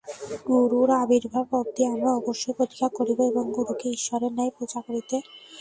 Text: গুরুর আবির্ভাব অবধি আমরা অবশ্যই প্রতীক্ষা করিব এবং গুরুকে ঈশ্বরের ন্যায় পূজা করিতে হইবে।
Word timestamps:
গুরুর 0.47 0.89
আবির্ভাব 0.97 1.47
অবধি 1.55 1.83
আমরা 1.85 2.09
অবশ্যই 2.19 2.55
প্রতীক্ষা 2.57 2.89
করিব 2.97 3.19
এবং 3.31 3.43
গুরুকে 3.51 3.87
ঈশ্বরের 3.91 4.31
ন্যায় 4.33 4.53
পূজা 4.57 4.79
করিতে 4.81 5.15
হইবে। 5.17 5.29